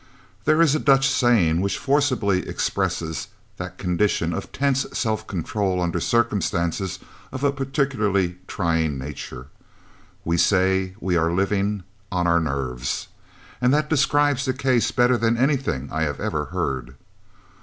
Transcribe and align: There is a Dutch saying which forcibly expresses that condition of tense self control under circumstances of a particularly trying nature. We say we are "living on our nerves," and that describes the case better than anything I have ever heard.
There 0.45 0.63
is 0.63 0.73
a 0.73 0.79
Dutch 0.79 1.07
saying 1.07 1.61
which 1.61 1.77
forcibly 1.77 2.47
expresses 2.49 3.27
that 3.57 3.77
condition 3.77 4.33
of 4.33 4.51
tense 4.51 4.87
self 4.93 5.27
control 5.27 5.79
under 5.79 5.99
circumstances 5.99 6.97
of 7.31 7.43
a 7.43 7.51
particularly 7.51 8.39
trying 8.47 8.97
nature. 8.97 9.49
We 10.25 10.37
say 10.37 10.95
we 10.99 11.15
are 11.17 11.31
"living 11.31 11.83
on 12.11 12.25
our 12.25 12.39
nerves," 12.39 13.09
and 13.61 13.71
that 13.75 13.91
describes 13.91 14.45
the 14.45 14.53
case 14.53 14.89
better 14.89 15.17
than 15.19 15.37
anything 15.37 15.87
I 15.91 16.01
have 16.01 16.19
ever 16.19 16.45
heard. 16.45 16.95